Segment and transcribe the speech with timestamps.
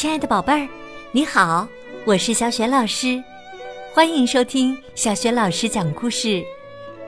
[0.00, 0.66] 亲爱的宝贝儿，
[1.12, 1.68] 你好，
[2.06, 3.22] 我是小雪老师，
[3.92, 6.42] 欢迎收听小雪老师讲故事，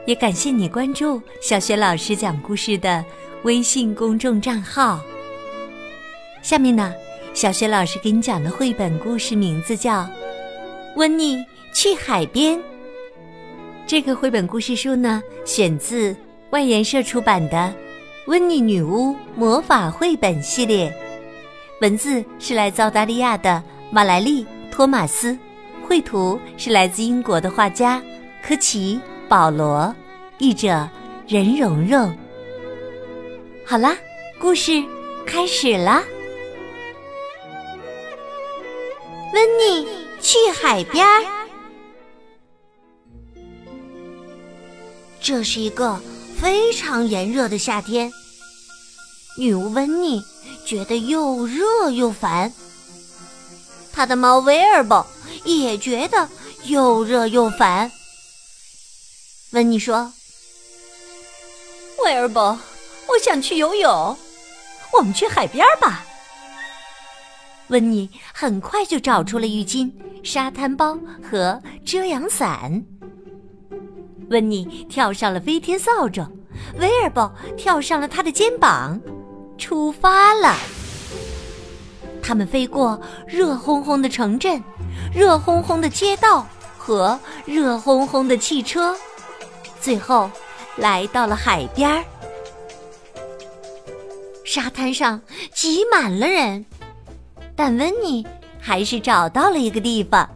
[0.05, 3.03] 也感谢你关注小雪老师讲故事的
[3.45, 5.01] 微信公众账号。
[6.43, 6.93] 下面呢，
[7.33, 10.03] 小雪老师给你讲的绘本故事名字叫
[10.97, 12.59] 《温妮去海边》。
[13.87, 16.15] 这个绘本故事书呢，选自
[16.51, 17.57] 外研社出版的
[18.27, 20.95] 《温妮女巫魔法绘本》系列。
[21.83, 25.37] 文字是来自澳大利亚的马莱利·托马斯，
[25.85, 28.01] 绘图是来自英国的画家
[28.41, 29.93] 科奇·保罗，
[30.39, 30.89] 译者
[31.27, 32.17] 任蓉蓉。
[33.67, 33.97] 好啦，
[34.39, 34.81] 故事
[35.27, 36.05] 开始啦！
[39.35, 39.85] 温妮
[40.21, 41.25] 去海边儿。
[45.21, 46.01] 这是一个
[46.39, 48.09] 非常炎热的夏天，
[49.37, 50.23] 女巫温妮。
[50.65, 52.53] 觉得又热又烦，
[53.93, 55.07] 他的猫威尔伯
[55.45, 56.29] 也觉得
[56.65, 57.91] 又热又烦。
[59.53, 60.13] 温妮说
[62.05, 62.59] ：“威尔伯，
[63.09, 64.17] 我想去游泳，
[64.93, 66.05] 我们去海边吧。”
[67.69, 69.91] 温妮很快就找出了浴巾、
[70.23, 72.83] 沙滩包和遮阳伞。
[74.31, 76.27] 温妮跳上了飞天扫帚，
[76.79, 78.99] 威尔伯跳上了他的肩膀。
[79.63, 80.57] 出发了，
[82.21, 84.61] 他们飞过热烘烘的城镇、
[85.15, 86.45] 热烘烘的街道
[86.77, 88.93] 和热烘烘的汽车，
[89.81, 90.29] 最后
[90.77, 92.03] 来到了海边儿。
[94.45, 95.23] 沙滩上
[95.55, 96.67] 挤满了人，
[97.55, 98.27] 但温妮
[98.61, 100.29] 还是找到了一个地方。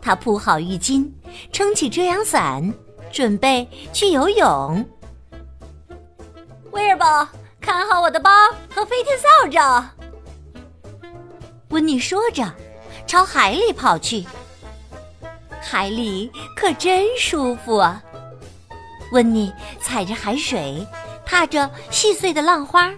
[0.00, 1.06] 他铺好浴巾，
[1.52, 2.72] 撑起遮阳伞，
[3.12, 4.82] 准备去游泳。
[6.70, 7.28] 威尔伯。
[7.64, 8.30] 看好我的包
[8.74, 9.82] 和飞天扫帚，
[11.70, 12.44] 温妮说着，
[13.06, 14.22] 朝海里跑去。
[15.62, 18.02] 海里可真舒服啊！
[19.12, 20.86] 温妮踩着海水，
[21.24, 22.92] 踏着细碎的浪花，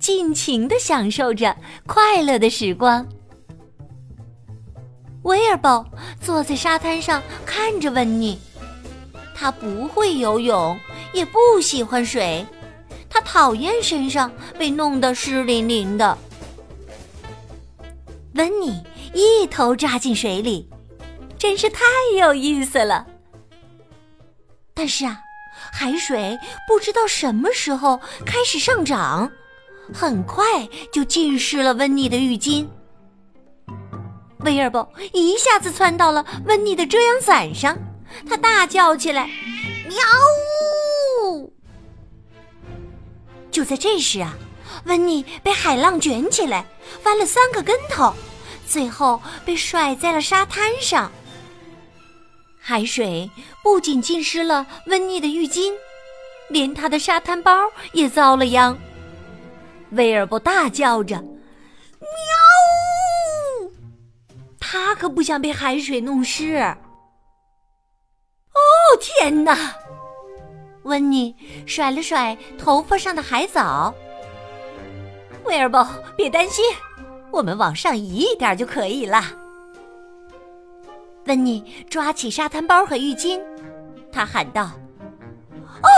[0.00, 1.54] 尽情的享受着
[1.86, 3.06] 快乐的时光。
[5.24, 5.84] 威尔伯
[6.18, 8.40] 坐在沙滩上看着温妮，
[9.34, 10.80] 他不会游泳，
[11.12, 12.46] 也不喜欢水。
[13.10, 16.16] 他讨厌身上被弄得湿淋淋的。
[18.34, 18.82] 温妮
[19.14, 20.68] 一头扎进水里，
[21.38, 21.80] 真是太
[22.18, 23.06] 有意思了。
[24.74, 25.18] 但是啊，
[25.72, 29.30] 海水不知道什么时候开始上涨，
[29.92, 30.44] 很快
[30.92, 32.66] 就浸湿了温妮的浴巾。
[34.40, 37.76] 威尔伯一下子窜到了温妮的遮阳伞上，
[38.28, 39.28] 他大叫起来
[39.88, 40.77] ：“喵呜！”
[43.58, 44.38] 就在这时啊，
[44.84, 46.64] 温妮被海浪卷起来，
[47.02, 48.14] 翻了三个跟头，
[48.68, 51.10] 最后被甩在了沙滩上。
[52.56, 53.28] 海水
[53.64, 55.72] 不仅浸湿了温妮的浴巾，
[56.50, 58.78] 连她的沙滩包也遭了殃。
[59.90, 61.16] 威尔伯大叫着
[61.98, 63.68] ：“喵！”
[64.60, 66.54] 他可不想被海水弄湿。
[68.52, 68.60] 哦，
[69.00, 69.74] 天哪！
[70.88, 73.94] 温妮甩了甩头发上的海藻。
[75.44, 76.64] 威尔伯，别担心，
[77.30, 79.22] 我们往上移一点就可以了。
[81.26, 83.38] 温妮抓起沙滩包和浴巾，
[84.10, 84.70] 他喊道
[85.84, 85.88] ：“哦，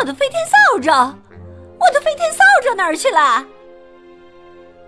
[0.00, 0.90] 我的飞天扫帚，
[1.78, 3.46] 我的飞天扫帚哪儿去了？”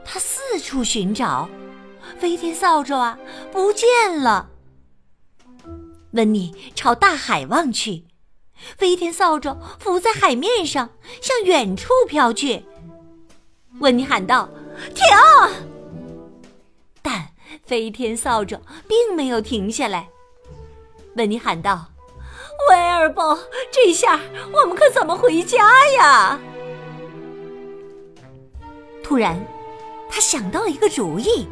[0.03, 1.47] 他四处寻找，
[2.19, 3.19] 飞天扫帚啊，
[3.53, 3.87] 不见
[4.19, 4.49] 了。
[6.13, 8.06] 温妮朝大海望去。
[8.77, 10.91] 飞天扫帚浮在海面上，
[11.21, 12.65] 向远处飘去。
[13.81, 14.49] 温妮喊道
[14.95, 15.05] ：“停！”
[17.03, 17.29] 但
[17.65, 18.59] 飞天扫帚
[18.89, 20.09] 并没有停下来。
[21.17, 21.87] 温妮喊道
[22.71, 23.39] ：“威尔伯，
[23.71, 24.19] 这下
[24.53, 26.39] 我们可怎么回家呀？”
[29.05, 29.39] 突然，
[30.11, 31.47] 他想到了一个主意。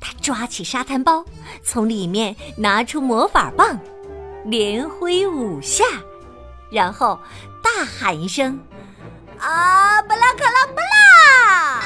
[0.00, 1.24] 他抓起沙滩包，
[1.62, 3.78] 从里面拿出魔法棒。
[4.44, 5.84] 连挥五下，
[6.70, 7.18] 然后
[7.62, 8.60] 大喊一声
[9.38, 11.82] ：“啊，布拉克拉布拉！”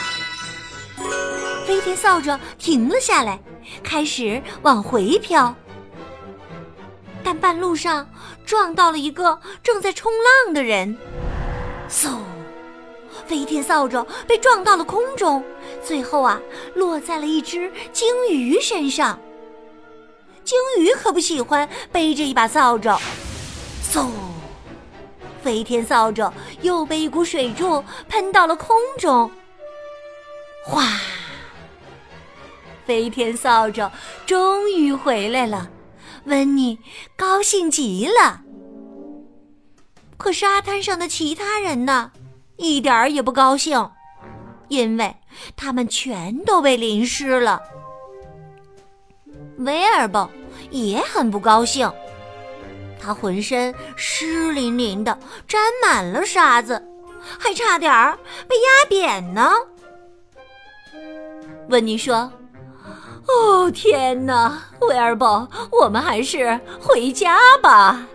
[1.66, 3.38] 飞天扫帚停了下来，
[3.82, 5.54] 开始往回飘。
[7.22, 8.08] 但半路上
[8.44, 10.98] 撞到了一个正在冲浪的人，
[11.88, 12.18] 嗖！
[13.26, 15.44] 飞天扫帚被撞到了空中，
[15.84, 16.40] 最后啊，
[16.74, 19.20] 落在了一只鲸鱼身上。
[20.42, 22.98] 鲸鱼可不喜欢背着一把扫帚，
[23.92, 24.08] 嗖！
[25.42, 26.30] 飞天扫帚
[26.62, 29.30] 又被一股水柱喷到了空中，
[30.64, 30.84] 哗！
[32.84, 33.90] 飞天扫帚
[34.26, 35.70] 终于回来了，
[36.24, 36.78] 温妮
[37.16, 38.42] 高兴极了。
[40.16, 42.12] 可沙滩上的其他人呢，
[42.56, 43.90] 一点儿也不高兴，
[44.68, 45.16] 因为
[45.56, 47.62] 他们全都被淋湿了。
[49.58, 50.28] 威尔伯
[50.70, 51.90] 也很不高兴，
[53.00, 55.18] 他浑身湿淋淋的，
[55.48, 56.82] 沾满了沙子，
[57.38, 59.52] 还差点儿被压扁呢。
[61.68, 62.30] 温妮说
[63.26, 68.06] ：“哦，天哪，威尔伯，我们还是回家吧。”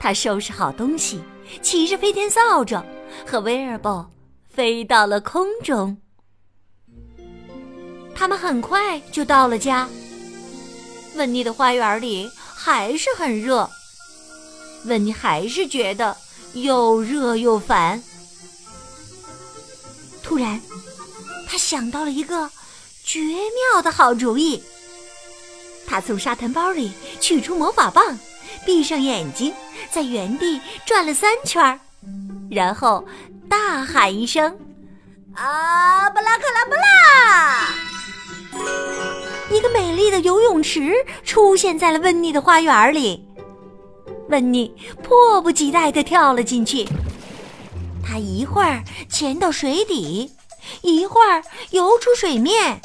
[0.00, 1.22] 他收拾好东西，
[1.62, 2.82] 骑着飞天扫帚，
[3.26, 4.10] 和威尔伯
[4.48, 5.96] 飞到了空中。
[8.14, 9.88] 他们很快就到了家。
[11.16, 12.30] 温妮的花园里
[12.64, 13.70] 还是很热，
[14.86, 16.16] 温妮还是觉得
[16.54, 18.02] 又热又烦。
[20.22, 20.58] 突然，
[21.46, 22.50] 他想到了一个
[23.04, 24.64] 绝妙的好主意。
[25.86, 26.90] 他从沙滩包里
[27.20, 28.18] 取出魔法棒，
[28.64, 29.52] 闭上眼睛，
[29.92, 31.78] 在原地转了三圈，
[32.50, 33.06] 然后
[33.46, 34.58] 大喊一声
[35.36, 37.68] ：“啊，布拉克拉布拉！”
[39.54, 40.92] 一个美丽的游泳池
[41.22, 43.24] 出现在了温妮的花园里，
[44.28, 46.84] 温妮迫不及待地跳了进去。
[48.04, 50.32] 她一会儿潜到水底，
[50.82, 51.40] 一会儿
[51.70, 52.80] 游出水面，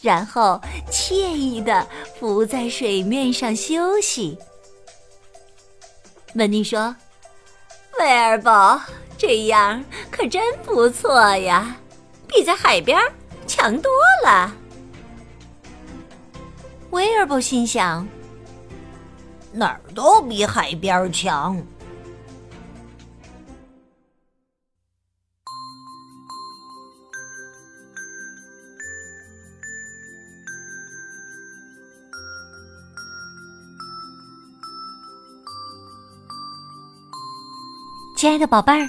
[0.00, 0.60] 然后
[0.90, 1.86] 惬意地
[2.18, 4.36] 浮在水面上休息。
[6.34, 6.96] 温妮说
[8.00, 8.80] ：“威尔伯，
[9.16, 11.76] 这样可真不错呀，
[12.26, 13.00] 比在海边
[13.46, 13.92] 强多
[14.24, 14.52] 了。”
[16.94, 18.06] 威尔伯心想
[19.52, 21.60] ：“哪儿都比海边强。”
[38.16, 38.88] 亲爱的宝贝儿，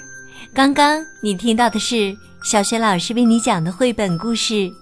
[0.54, 4.54] 刚刚你听到的是小雪老师为你讲的绘本故事《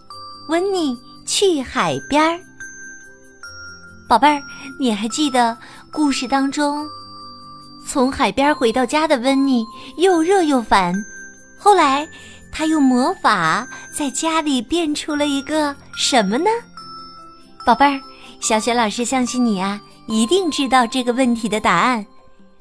[0.50, 0.94] 温妮
[1.24, 2.36] 去海边儿》。
[4.06, 4.42] 宝贝儿，
[4.78, 5.56] 你还记得
[5.90, 6.86] 故事当中，
[7.86, 9.64] 从海边回到家的温妮
[9.96, 10.94] 又热又烦。
[11.58, 12.06] 后来，
[12.52, 13.66] 他用魔法
[13.96, 16.50] 在家里变出了一个什么呢？
[17.64, 18.00] 宝贝儿，
[18.40, 22.04] 小雪老师相信你啊，一定知道这个问题的答案。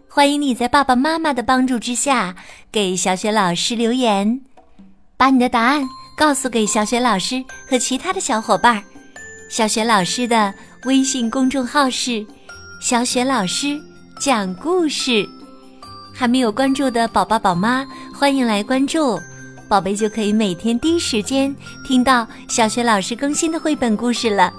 [0.08, 2.36] 欢迎你在爸爸妈妈的帮助之下
[2.72, 4.42] 给小雪老师留言，
[5.18, 8.84] 把你的答案告诉给小雪老师和其他的小伙伴儿。
[9.50, 10.54] 小雪老师的。
[10.86, 12.26] 微信公众号是
[12.82, 13.80] “小雪老师
[14.20, 15.26] 讲故事”，
[16.14, 19.18] 还没有关注的宝宝宝妈欢迎来关注，
[19.70, 21.56] 宝贝就可以每天第一时间
[21.88, 24.52] 听到小雪老师更新的绘本故事了，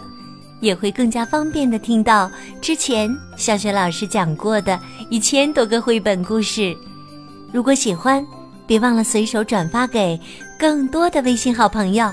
[0.61, 2.31] 也会更加方便的听到
[2.63, 4.81] 之前小雪老师讲过的
[5.11, 6.75] 一千多个绘本故事。
[7.53, 8.27] 如果喜欢，
[8.67, 10.19] 别忘了随手转发给
[10.59, 12.11] 更多的微信好朋友。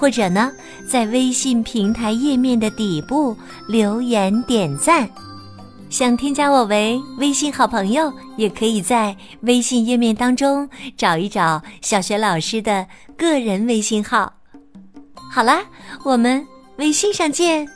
[0.00, 0.50] 或者呢，
[0.88, 3.36] 在微信平台页面的底部
[3.68, 5.06] 留言点赞。
[5.90, 10.66] 想添加我为微信好朋友，也可以在微信页面当中
[10.96, 14.32] 找一找小学老师的个人微信号。
[15.30, 15.60] 好啦，
[16.02, 16.46] 我们
[16.76, 17.68] 微信上见。